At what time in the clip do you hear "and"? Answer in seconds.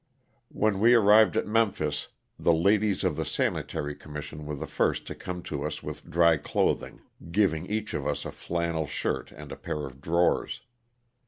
9.31-9.51